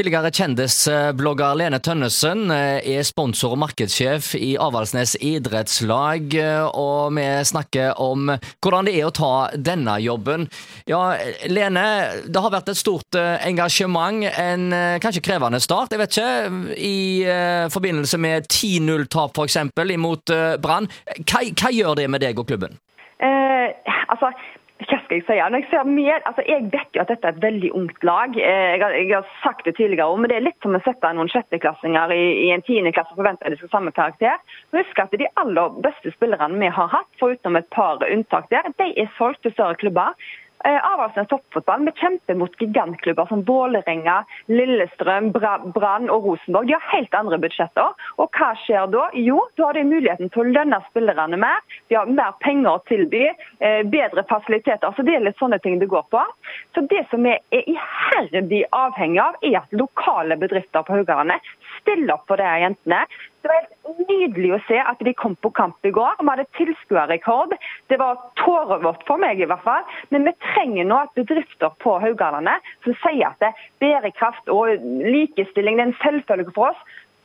Tidligere 0.00 0.30
kjendisblogger 0.32 1.58
Lene 1.60 1.76
Tønnesen 1.84 2.46
eh, 2.54 2.78
er 2.88 3.02
sponsor 3.04 3.52
og 3.52 3.58
markedssjef 3.60 4.30
i 4.38 4.54
Avaldsnes 4.56 5.12
idrettslag, 5.20 6.32
eh, 6.40 6.62
og 6.72 7.18
vi 7.18 7.26
snakker 7.44 8.00
om 8.00 8.30
hvordan 8.32 8.88
det 8.88 8.94
er 8.96 9.10
å 9.10 9.12
ta 9.12 9.32
denne 9.52 9.98
jobben. 10.00 10.46
Ja, 10.88 11.02
Lene, 11.52 11.84
det 12.24 12.40
har 12.40 12.54
vært 12.54 12.72
et 12.72 12.80
stort 12.80 13.18
eh, 13.20 13.44
engasjement, 13.50 14.24
en 14.24 14.72
kanskje 15.04 15.26
krevende 15.26 15.60
start, 15.60 15.92
jeg 15.92 16.00
vet 16.00 16.16
ikke, 16.16 16.64
i 16.80 17.68
forbindelse 17.76 18.22
med 18.24 18.48
10-0-tap 18.48 19.36
f.eks. 19.36 19.58
imot 19.98 20.32
Brann. 20.64 20.88
Hva, 21.26 21.44
hva, 21.44 21.74
gjør 21.76 22.00
det 22.00 22.08
med 22.08 22.24
deg 22.24 22.40
og 22.40 22.48
klubben? 22.48 22.80
Eh, 23.20 23.68
altså, 24.08 24.32
hva 24.80 24.98
skal 25.04 25.16
jeg 25.18 25.24
si? 25.26 25.36
Når 25.36 25.60
jeg, 25.60 25.66
ser 25.70 25.88
mer, 25.88 26.22
altså 26.28 26.44
jeg 26.48 26.68
vet 26.72 26.96
jo 26.96 27.02
at 27.02 27.10
dette 27.12 27.28
er 27.28 27.36
et 27.36 27.42
veldig 27.42 27.70
ungt 27.76 28.04
lag. 28.06 28.36
Eh, 28.36 28.66
jeg 28.74 28.82
har, 28.82 28.96
jeg 28.96 29.12
har 29.12 29.32
sagt 29.44 29.66
det 29.68 29.76
tidligere, 29.76 30.16
men 30.16 30.32
det 30.32 30.38
er 30.38 30.46
litt 30.46 30.60
som 30.64 30.76
å 30.76 30.82
sette 30.84 31.12
noen 31.16 31.30
sjetteklassinger 31.32 32.14
i, 32.16 32.22
i 32.46 32.50
en 32.54 32.64
tiendeklasse 32.64 33.12
og 33.12 33.20
forvente 33.20 33.44
at 33.44 33.54
de 33.54 33.60
skal 33.60 33.74
samme 33.74 33.92
karakter. 33.96 34.38
Husk 34.76 35.02
at 35.02 35.16
de 35.20 35.28
aller 35.42 35.80
beste 35.84 36.14
spillerne 36.16 36.60
vi 36.62 36.72
har 36.80 36.92
hatt, 36.94 37.10
foruten 37.20 37.60
et 37.60 37.68
par 37.74 38.00
unntak 38.06 38.48
der, 38.54 38.70
de 38.80 38.92
er 38.96 39.10
solgt 39.18 39.44
til 39.44 39.54
større 39.56 39.76
klubber. 39.80 40.16
Eh, 40.64 40.92
Avaldsnes 40.92 41.28
toppfotball. 41.28 41.84
Vi 41.84 41.92
kjemper 41.92 42.34
mot 42.34 42.56
gigantklubber 42.60 43.26
som 43.26 43.42
Vålerenga, 43.42 44.24
Lillestrøm, 44.46 45.30
Brann 45.32 46.10
og 46.10 46.26
Rosenborg. 46.26 46.66
De 46.68 46.76
har 46.76 46.88
helt 46.92 47.14
andre 47.16 47.38
budsjetter. 47.40 47.94
Og 48.20 48.28
hva 48.36 48.50
skjer 48.64 48.90
da? 48.92 49.06
Jo, 49.16 49.40
da 49.56 49.70
har 49.70 49.78
de 49.78 49.86
muligheten 49.88 50.28
til 50.28 50.42
å 50.42 50.50
lønne 50.50 50.82
spillerne 50.90 51.40
mer. 51.40 51.64
De 51.88 51.96
har 51.96 52.12
mer 52.12 52.36
penger 52.44 52.74
å 52.74 52.84
tilby, 52.90 53.24
eh, 53.60 53.82
bedre 53.82 54.26
fasiliteter. 54.28 54.92
Så 54.96 55.04
Det 55.10 55.14
er 55.14 55.24
litt 55.24 55.38
sånne 55.38 55.62
ting 55.62 55.78
det 55.78 55.88
går 55.88 56.04
på. 56.10 56.22
Så 56.74 56.86
Det 56.86 57.06
som 57.10 57.22
vi 57.22 57.30
er 57.30 57.64
iherdig 57.66 58.64
avhengig 58.72 59.20
av, 59.20 59.34
er 59.42 59.56
at 59.58 59.72
lokale 59.72 60.36
bedrifter 60.36 60.82
på 60.82 60.92
Haugalandet 60.92 61.40
stiller 61.80 62.14
opp 62.14 62.26
for 62.26 62.36
de 62.36 62.42
jentene. 62.42 63.06
Det 63.42 63.48
var 63.48 63.64
helt 63.64 64.08
nydelig 64.08 64.50
å 64.52 64.64
se 64.68 64.78
at 64.78 64.98
de 64.98 65.14
kom 65.14 65.36
på 65.36 65.52
kamp 65.56 65.76
i 65.88 65.90
går. 65.90 66.18
Vi 66.20 66.28
hadde 66.28 66.44
tilskuerrekord. 66.58 67.54
Det 67.90 67.98
var 67.98 68.20
tårevått 68.38 69.02
for 69.08 69.18
meg, 69.18 69.40
i 69.42 69.48
hvert 69.50 69.64
fall. 69.66 69.86
Men 70.14 70.28
vi 70.28 70.36
trenger 70.52 70.86
nå 70.86 71.02
at 71.02 71.14
bedrifter 71.18 71.74
på 71.82 71.96
Haugalandet 72.02 72.72
som 72.86 72.94
sier 73.02 73.32
at 73.32 73.42
det 73.42 73.50
er 73.50 73.64
bærekraft 73.82 74.52
og 74.54 74.70
likestilling 75.10 75.80
det 75.80 75.86
er 75.86 75.90
en 75.90 76.02
selvfølge 76.04 76.54
for 76.54 76.70
oss. 76.70 76.84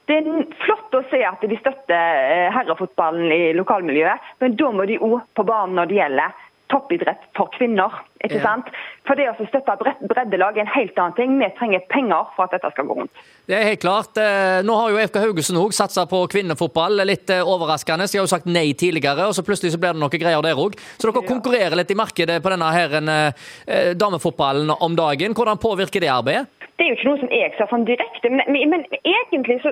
Det 0.09 0.19
er 0.21 0.41
flott 0.61 0.93
å 0.97 1.03
se 1.09 1.21
at 1.25 1.45
de 1.49 1.57
støtter 1.57 1.95
eh, 1.97 2.49
herrefotballen 2.53 3.31
i 3.33 3.53
lokalmiljøet, 3.57 4.33
men 4.41 4.57
da 4.57 4.67
må 4.73 4.85
de 4.89 4.99
òg 5.01 5.21
på 5.37 5.45
banen 5.47 5.77
når 5.79 5.89
det 5.89 5.97
gjelder 5.97 6.43
toppidrett 6.71 7.21
for 7.37 7.51
kvinner. 7.53 7.93
ikke 8.23 8.39
ja. 8.39 8.43
sant? 8.45 8.69
For 9.05 9.19
det 9.19 9.27
å 9.29 9.35
støtte 9.37 9.75
breddelag 10.09 10.57
er 10.57 10.63
en 10.65 10.71
helt 10.73 10.97
annen 10.97 11.15
ting. 11.17 11.35
Vi 11.39 11.49
trenger 11.59 11.83
penger 11.91 12.31
for 12.35 12.47
at 12.47 12.55
dette 12.55 12.71
skal 12.73 12.87
gå 12.89 12.97
rundt. 12.97 13.23
Det 13.45 13.57
er 13.57 13.67
helt 13.69 13.83
klart. 13.83 14.17
Eh, 14.17 14.63
nå 14.65 14.77
har 14.79 14.93
jo 14.93 15.03
FK 15.05 15.21
Haugesund 15.21 15.61
òg 15.61 15.75
satsa 15.77 16.07
på 16.09 16.23
kvinnefotball. 16.33 17.03
Litt 17.05 17.29
eh, 17.33 17.45
overraskende. 17.45 18.09
De 18.09 18.19
har 18.19 18.25
jo 18.25 18.33
sagt 18.33 18.49
nei 18.49 18.67
tidligere, 18.73 19.29
og 19.29 19.37
så 19.37 19.45
plutselig 19.45 19.75
så 19.75 19.81
blir 19.81 19.93
det 19.93 20.01
noe 20.01 20.21
greier 20.21 20.45
der 20.45 20.61
òg. 20.65 20.77
Så 20.97 21.09
dere 21.09 21.25
konkurrerer 21.27 21.77
litt 21.77 21.93
i 21.93 21.99
markedet 21.99 22.41
på 22.41 22.53
denne 22.55 22.73
her, 22.73 22.97
eh, 22.97 23.93
damefotballen 23.93 24.73
om 24.79 24.97
dagen. 24.97 25.37
Hvordan 25.37 25.61
påvirker 25.61 26.01
det 26.01 26.13
arbeidet? 26.13 26.47
Det 26.75 26.83
er 26.83 26.89
jo 26.91 26.95
ikke 26.97 27.07
noe 27.07 27.19
som 27.21 27.29
jeg 27.31 27.51
ser 27.55 27.69
sånn 27.71 27.85
direkte, 27.87 28.29
men, 28.35 28.57
men 28.67 28.81
egentlig 28.99 29.61
så 29.63 29.71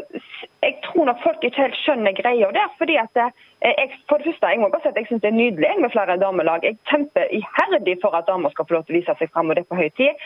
jeg 0.64 0.78
tror 0.86 1.10
nok 1.10 1.20
folk 1.24 1.42
ikke 1.44 1.66
helt 1.66 1.80
skjønner 1.82 2.16
greia 2.16 2.52
der. 2.56 2.70
fordi 2.80 2.96
at 3.02 3.20
jeg, 3.64 3.90
for 4.10 4.18
det 4.18 4.28
første, 4.30 4.52
jeg 4.54 4.62
må 4.62 4.70
bare 4.74 4.84
si 4.84 4.92
at 4.92 5.00
jeg 5.00 5.08
synes 5.10 5.24
det 5.24 5.32
er 5.32 5.42
nydelig 5.42 5.74
med 5.84 5.94
flere 5.96 6.18
damelag. 6.26 6.66
Jeg 6.68 6.78
kjemper 6.92 7.32
iherdig 7.40 7.96
for 8.04 8.18
at 8.18 8.28
damer 8.28 8.52
skal 8.54 8.68
få 8.68 8.78
lov 8.78 8.84
til 8.86 8.96
å 8.96 9.00
vise 9.00 9.16
seg 9.20 9.32
fram, 9.34 9.50
og 9.50 9.56
det 9.56 9.64
er 9.64 9.70
på 9.72 9.80
høy 9.80 9.90
tid. 10.00 10.24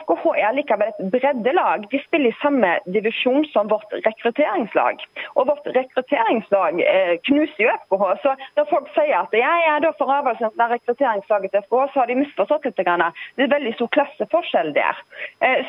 FKH 0.00 0.24
er 0.44 0.56
likevel 0.58 0.90
et 0.92 1.02
breddelag. 1.12 1.86
De 1.92 2.00
spiller 2.04 2.32
i 2.32 2.40
samme 2.42 2.70
divisjon 2.96 3.44
som 3.52 3.70
vårt 3.72 3.92
rekrutteringslag. 4.06 5.04
Og 5.34 5.48
vårt 5.50 5.68
rekrutteringslag 5.76 6.80
knuser 7.28 7.64
jo 7.64 7.76
FKH. 7.84 8.04
Så 8.24 8.34
når 8.58 8.70
folk 8.72 8.90
sier 8.96 9.16
at 9.20 9.36
ja, 9.36 9.52
ja, 9.66 9.76
da 9.84 9.92
får 9.98 10.14
Avaldsnes 10.18 10.58
rekrutteringslaget 10.74 11.54
til 11.54 11.64
FKH, 11.68 11.86
så 11.92 12.02
har 12.02 12.10
de 12.10 12.18
misforstått 12.22 12.68
litt. 12.68 12.82
Det 12.84 13.46
er 13.46 13.54
veldig 13.54 13.74
stor 13.78 13.92
klasseforskjell 13.96 14.72
der. 14.76 15.00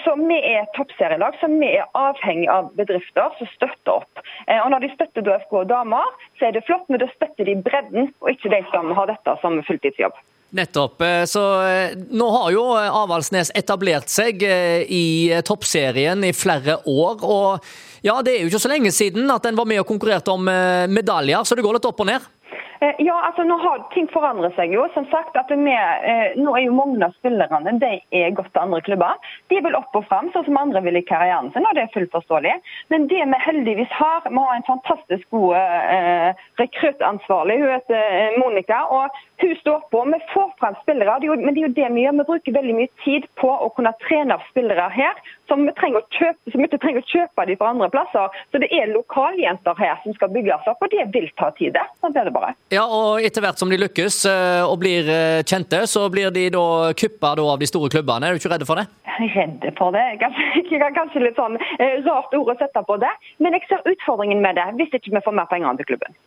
Så 0.03 0.15
vi 0.19 0.39
er 0.55 0.67
toppserielag, 0.77 1.37
så 1.39 1.49
vi 1.51 1.71
er 1.75 1.87
avhengig 1.97 2.49
av 2.51 2.71
bedrifter 2.77 3.35
som 3.39 3.49
støtter 3.53 3.99
opp. 3.99 4.23
Eh, 4.47 4.59
og 4.61 4.71
Når 4.73 4.85
de 4.85 4.91
støtter 4.95 5.31
FKH 5.45 5.65
damer, 5.69 6.11
så 6.39 6.47
er 6.47 6.55
det 6.55 6.65
flott, 6.67 6.84
men 6.89 7.01
da 7.01 7.09
støtter 7.13 7.49
de 7.49 7.57
bredden, 7.65 8.09
og 8.21 8.31
ikke 8.31 8.51
de 8.53 8.61
som 8.71 8.91
har 8.97 9.09
dette 9.11 9.35
som 9.41 9.57
fulltidsjobb. 9.67 10.17
Nettopp. 10.55 11.01
Eh, 11.03 11.23
så 11.27 11.43
eh, 11.65 11.97
nå 12.15 12.29
har 12.37 12.51
jo 12.53 12.63
Avaldsnes 12.75 13.51
etablert 13.57 14.11
seg 14.13 14.43
i 14.45 15.05
toppserien 15.47 16.23
i 16.23 16.31
flere 16.35 16.77
år. 16.85 17.25
Og 17.25 18.05
ja, 18.05 18.19
det 18.23 18.35
er 18.35 18.45
jo 18.45 18.53
ikke 18.53 18.63
så 18.63 18.71
lenge 18.71 18.93
siden 18.95 19.27
at 19.33 19.49
en 19.49 19.57
var 19.57 19.67
med 19.69 19.81
og 19.81 19.89
konkurrerte 19.89 20.31
om 20.35 20.45
medaljer, 20.45 21.43
så 21.43 21.57
det 21.57 21.65
går 21.65 21.79
litt 21.79 21.89
opp 21.89 22.05
og 22.05 22.11
ned? 22.13 22.31
Eh, 22.79 22.95
ja, 22.97 23.15
altså 23.27 23.43
nå 23.47 23.57
har 23.61 23.83
Ting 23.93 24.07
forandrer 24.11 24.51
seg 24.57 24.73
jo. 24.75 24.85
Som 24.93 25.07
sagt, 25.11 25.35
at 25.39 25.51
vi, 25.51 25.71
eh, 25.71 26.35
Nå 26.39 26.55
er 26.57 26.65
jo 26.65 26.75
mange 26.75 26.99
av 27.05 27.13
spillerne 27.19 27.75
de 27.79 27.91
er 28.11 28.33
gått 28.35 28.51
til 28.51 28.61
andre 28.61 28.81
klubber. 28.81 29.19
De 29.49 29.59
vil 29.63 29.77
opp 29.77 29.95
og 29.95 30.05
fram, 30.09 30.31
sånn 30.33 30.45
som 30.47 30.59
andre 30.59 30.81
vil 30.85 30.99
i 30.99 31.05
karrieren 31.05 31.51
sin, 31.53 31.65
og 31.65 31.75
det 31.75 31.85
er 31.85 31.93
fullt 31.93 32.11
forståelig. 32.11 32.55
Men 32.89 33.07
det 33.11 33.23
vi 33.31 33.39
heldigvis 33.45 33.91
har, 33.99 34.27
vi 34.27 34.43
har 34.43 34.55
en 34.55 34.67
fantastisk 34.67 35.29
god 35.35 35.55
eh, 35.59 36.43
rekruttansvarlig. 36.61 37.59
Hun 37.61 37.73
heter 37.75 38.01
eh, 38.01 38.39
Monica. 38.41 38.83
og 38.89 39.09
Hun 39.41 39.55
står 39.61 39.87
på. 39.91 40.03
Vi 40.11 40.21
får 40.33 40.51
frem 40.59 40.75
spillere, 40.81 41.19
men 41.35 41.53
det 41.53 41.61
er 41.61 41.67
jo 41.67 41.77
det 41.79 41.89
vi 41.95 42.05
gjør. 42.05 42.19
Vi 42.19 42.29
bruker 42.31 42.59
veldig 42.59 42.75
mye 42.79 42.93
tid 43.05 43.27
på 43.39 43.51
å 43.51 43.71
kunne 43.75 43.95
trene 44.07 44.35
opp 44.35 44.45
spillere 44.51 44.89
her 44.95 45.19
som 45.49 45.65
vi, 45.65 45.73
kjøpe, 46.17 46.51
som 46.53 46.65
ikke 46.65 46.79
trenger 46.81 47.03
å 47.03 47.09
kjøpe 47.11 47.45
de 47.49 47.57
fra 47.59 47.71
andre 47.73 47.89
plasser. 47.93 48.39
Så 48.51 48.61
det 48.61 48.69
er 48.73 48.91
lokaljenter 48.93 49.77
her 49.79 49.99
som 50.03 50.15
skal 50.17 50.31
bygges 50.33 50.69
opp, 50.71 50.81
og 50.81 50.91
det 50.93 51.07
vil 51.13 51.27
ta 51.39 51.51
tid. 51.57 51.77
Sånn 52.01 52.15
er 52.17 52.27
det 52.27 52.35
bare. 52.35 52.53
Ja, 52.73 52.85
og 52.85 53.23
etter 53.25 53.45
hvert 53.45 53.61
som 53.61 53.71
de 53.71 53.79
lykkes 53.81 54.21
eh, 54.31 54.63
og 54.65 54.79
blir 54.83 55.09
eh, 55.11 55.41
kjente, 55.47 55.83
så 55.91 56.07
blir 56.13 56.33
de 56.35 56.47
da 56.55 56.65
kuppa 56.97 57.35
av 57.35 57.59
de 57.61 57.69
store 57.69 57.91
klubbene. 57.93 58.27
Er 58.27 58.35
du 58.35 58.41
ikke 58.41 58.53
redd 58.53 58.67
for 58.67 58.81
det? 58.81 58.87
Redd 59.35 59.65
for 59.77 59.95
det? 59.95 60.05
Kanskje, 60.21 60.81
kanskje 60.99 61.25
litt 61.25 61.39
sånn 61.39 61.59
eh, 61.77 62.01
rart 62.07 62.33
ord 62.37 62.53
å 62.55 62.59
sette 62.59 62.85
på 62.87 62.99
det. 63.01 63.11
Men 63.43 63.57
jeg 63.57 63.67
ser 63.69 63.85
utfordringen 63.91 64.43
med 64.43 64.59
det, 64.59 64.67
hvis 64.79 64.93
ikke 64.97 65.17
vi 65.17 65.25
får 65.25 65.39
mer 65.39 65.49
penger 65.51 65.81
til 65.81 65.93
klubben. 65.93 66.19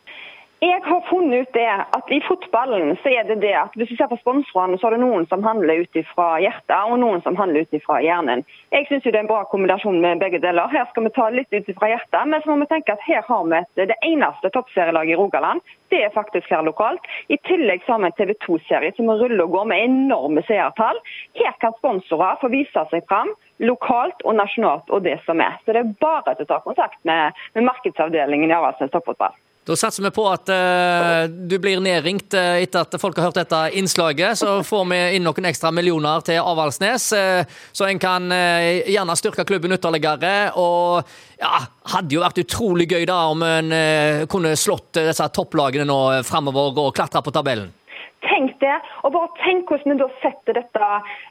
Jeg 0.59 0.81
har 0.83 1.01
funnet 1.07 1.41
ut 1.41 1.53
det 1.55 1.69
at 1.71 2.09
i 2.11 2.17
fotballen 2.27 2.97
så 2.99 3.11
er 3.15 3.27
det 3.29 3.37
det 3.39 3.53
at 3.55 3.75
hvis 3.79 3.93
du 3.93 3.95
ser 3.95 4.09
på 4.11 4.17
sponsorene, 4.19 4.75
så 4.75 4.89
er 4.89 4.97
det 4.97 5.05
noen 5.05 5.23
som 5.31 5.45
handler 5.45 5.85
ut 5.85 5.99
fra 6.09 6.33
hjertet, 6.43 6.75
og 6.83 6.99
noen 6.99 7.23
som 7.23 7.37
handler 7.39 7.63
ut 7.63 7.77
fra 7.85 8.01
hjernen. 8.03 8.43
Jeg 8.75 8.89
syns 8.89 9.07
det 9.07 9.13
er 9.13 9.21
en 9.21 9.31
bra 9.31 9.45
kombinasjon 9.47 10.01
med 10.03 10.19
begge 10.19 10.43
deler. 10.43 10.67
Her 10.67 10.89
skal 10.91 11.07
vi 11.07 11.13
ta 11.15 11.29
litt 11.31 11.55
ut 11.55 11.71
fra 11.79 11.93
hjertet, 11.93 12.27
men 12.27 12.43
så 12.43 12.51
må 12.51 12.59
vi 12.65 12.69
tenke 12.73 12.91
at 12.91 13.07
her 13.07 13.23
har 13.29 13.47
vi 13.47 13.55
et, 13.61 13.83
det 13.93 13.99
eneste 14.03 14.51
toppserielaget 14.51 15.15
i 15.15 15.21
Rogaland. 15.23 15.63
Det 15.95 16.03
er 16.03 16.15
faktisk 16.19 16.51
her 16.51 16.67
lokalt. 16.67 17.07
I 17.31 17.39
tillegg 17.47 17.87
så 17.87 17.95
har 17.95 18.03
vi 18.03 18.11
en 18.11 18.19
TV 18.19 18.35
2-serie 18.43 18.91
som 18.99 19.15
ruller 19.15 19.47
og 19.47 19.55
går 19.55 19.71
med 19.71 19.87
enorme 19.87 20.43
seertall. 20.51 20.99
Her 21.39 21.55
kan 21.63 21.79
sponsorer 21.79 22.35
få 22.43 22.51
vise 22.51 22.89
seg 22.91 23.07
fram 23.07 23.31
lokalt 23.63 24.27
og 24.27 24.35
nasjonalt 24.35 24.91
og 24.91 25.07
det 25.07 25.21
som 25.23 25.39
er. 25.39 25.55
Så 25.63 25.71
det 25.71 25.85
er 25.85 25.99
bare 26.03 26.35
til 26.35 26.49
å 26.49 26.55
ta 26.57 26.65
kontakt 26.67 26.99
med, 27.07 27.31
med 27.55 27.71
markedsavdelingen 27.71 28.51
i 28.51 28.59
Avaldsnes 28.59 28.91
toppfotball. 28.91 29.39
Da 29.69 29.75
satser 29.77 30.01
vi 30.01 30.09
på 30.09 30.23
at 30.25 30.49
uh, 30.49 31.29
du 31.29 31.59
blir 31.61 31.77
nedringt 31.83 32.33
uh, 32.33 32.57
etter 32.57 32.87
at 32.87 32.95
folk 32.97 33.19
har 33.19 33.27
hørt 33.29 33.37
dette 33.37 33.59
innslaget. 33.77 34.39
Så 34.41 34.63
får 34.65 34.87
vi 34.89 34.97
inn 35.19 35.27
noen 35.27 35.45
ekstra 35.45 35.69
millioner 35.69 36.25
til 36.25 36.41
Avaldsnes, 36.41 37.05
uh, 37.13 37.59
så 37.69 37.85
en 37.85 38.01
kan 38.01 38.25
gjerne 38.33 39.17
styrke 39.19 39.45
klubben 39.45 39.75
ytterligere. 39.77 40.33
Og 40.57 41.05
ja, 41.37 41.59
hadde 41.93 42.17
jo 42.17 42.23
vært 42.25 42.41
utrolig 42.41 42.89
gøy 42.89 43.05
da 43.05 43.19
om 43.29 43.45
en 43.45 43.73
kunne 44.31 44.55
slått 44.57 44.97
disse 44.97 45.27
topplagene 45.35 45.85
nå 45.85 45.99
framover 46.25 46.81
og 46.87 46.95
klatra 46.97 47.21
på 47.21 47.33
tabellen. 47.35 47.69
Tenk 48.25 48.57
det, 48.59 48.75
og 49.05 49.13
bare 49.15 49.29
tenk 49.43 49.69
hvordan 49.69 49.93
vi 49.93 49.99
da 50.01 50.07
setter 50.23 50.57
dette 50.57 50.87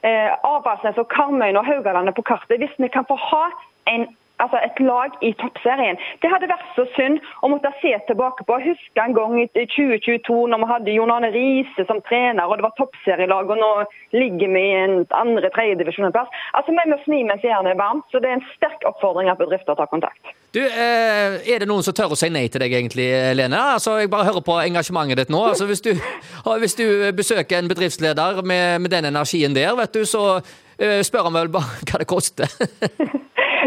eh, 0.07 0.31
Avaldsnes 0.47 0.97
og 0.97 1.11
Karmøy 1.11 1.51
og 1.51 1.67
Haugalandet 1.67 2.15
på 2.17 2.25
kartet. 2.25 2.57
Hvis 2.63 2.73
vi 2.81 2.89
kan 2.89 3.05
få 3.09 3.17
ha 3.19 3.43
en 3.91 4.07
altså 4.43 4.59
et 4.63 4.79
lag 4.83 5.15
i 5.25 5.31
toppserien. 5.41 5.99
Det 6.21 6.31
hadde 6.31 6.49
vært 6.51 6.67
så 6.77 6.85
synd 6.95 7.19
å 7.43 7.51
måtte 7.51 7.71
se 7.81 7.93
tilbake 8.09 8.45
på. 8.47 8.59
Huske 8.65 9.05
en 9.05 9.15
gang 9.17 9.37
i 9.41 9.47
2022 9.53 10.39
når 10.51 10.63
vi 10.63 10.71
hadde 10.73 10.97
Jon 10.97 11.13
Arne 11.13 11.31
Riise 11.35 11.85
som 11.89 12.01
trener, 12.09 12.45
og 12.45 12.57
det 12.57 12.67
var 12.67 12.75
toppserielag, 12.79 13.53
og 13.53 13.61
nå 13.61 13.71
ligger 14.15 14.53
vi 14.55 14.65
i 14.65 14.75
en 14.83 14.97
andre 15.15 15.51
tredjedivisjonsplass. 15.55 16.31
Altså, 16.57 16.75
vi 16.75 16.89
må 16.91 16.99
smi 17.05 17.23
mens 17.27 17.45
jernet 17.45 17.75
er 17.75 17.81
varmt, 17.81 18.07
så 18.11 18.21
det 18.21 18.31
er 18.31 18.39
en 18.39 18.47
sterk 18.55 18.85
oppfordring 18.89 19.31
at 19.31 19.41
bedrifter 19.41 19.77
tar 19.77 19.91
kontakt. 19.91 20.33
Du, 20.53 20.61
eh, 20.65 21.37
Er 21.49 21.59
det 21.59 21.67
noen 21.69 21.83
som 21.85 21.93
tør 21.93 22.15
å 22.15 22.17
si 22.17 22.29
nei 22.33 22.47
til 22.47 22.63
deg, 22.63 22.73
egentlig, 22.73 23.05
Lene? 23.37 23.59
Altså, 23.75 23.99
Jeg 23.99 24.09
bare 24.09 24.25
hører 24.25 24.41
på 24.41 24.57
engasjementet 24.63 25.17
ditt 25.17 25.29
nå. 25.29 25.43
Altså, 25.51 25.65
Hvis 25.65 25.81
du, 25.81 25.93
hvis 26.63 26.75
du 26.75 27.11
besøker 27.13 27.59
en 27.59 27.69
bedriftsleder 27.69 28.41
med, 28.41 28.81
med 28.81 28.89
den 28.89 29.05
energien 29.05 29.53
der, 29.53 29.75
vet 29.75 29.93
du, 29.93 30.05
så 30.05 30.41
uh, 30.41 31.01
spør 31.03 31.29
han 31.29 31.33
vel 31.33 31.49
bare 31.53 31.69
hva 31.87 32.01
det 32.01 32.07
koster. 32.09 32.49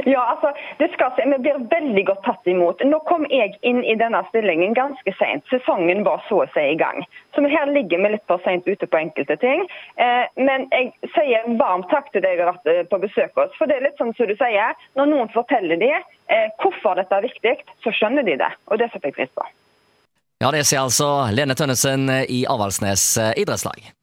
Ja, 0.04 0.22
altså, 0.32 0.52
det 0.78 0.90
skal 0.92 1.12
si, 1.16 1.24
Vi 1.30 1.38
blir 1.38 1.58
veldig 1.70 2.04
godt 2.06 2.24
tatt 2.24 2.46
imot. 2.46 2.82
Nå 2.84 2.98
kom 3.08 3.26
jeg 3.30 3.56
inn 3.66 3.82
i 3.84 3.94
denne 3.98 4.22
stillingen 4.28 4.74
ganske 4.76 5.14
sent. 5.18 5.44
Sesongen 5.50 6.04
var 6.06 6.24
så 6.28 6.42
å 6.44 6.48
si 6.54 6.64
i 6.72 6.78
gang. 6.80 7.04
Så 7.34 7.44
her 7.48 7.70
ligger 7.72 8.02
vi 8.02 8.12
litt 8.14 8.26
for 8.30 8.42
sent 8.46 8.68
ute 8.68 8.86
på 8.86 9.00
enkelte 9.00 9.36
ting. 9.42 9.64
Eh, 9.96 10.24
men 10.40 10.68
jeg 10.72 10.92
sier 11.14 11.48
varmt 11.60 11.90
takk 11.92 12.12
til 12.12 12.24
som 12.24 12.44
har 12.44 12.52
vært 12.52 12.70
eh, 12.72 12.84
på 12.88 13.00
besøk 13.02 13.38
hos 13.38 13.56
For 13.58 13.70
det 13.70 13.78
er 13.78 13.88
litt 13.88 14.00
sånn 14.00 14.14
som 14.18 14.30
du 14.30 14.36
sier, 14.38 14.76
når 14.98 15.10
noen 15.12 15.32
forteller 15.34 15.80
de 15.80 15.92
eh, 15.92 16.46
hvorfor 16.62 16.98
dette 17.00 17.18
er 17.18 17.28
viktig, 17.28 17.56
så 17.84 17.94
skjønner 17.94 18.26
de 18.26 18.38
det. 18.40 18.52
Og 18.70 18.80
det 18.80 18.92
setter 18.92 19.12
jeg 19.12 19.18
pris 19.20 19.34
på. 19.36 19.48
Ja, 20.42 20.50
det 20.50 20.64
sier 20.66 20.82
altså 20.82 21.28
Lene 21.30 21.54
Tønnesen 21.58 22.08
i 22.10 22.42
Avaldsnes 22.50 23.14
idrettslag. 23.38 23.92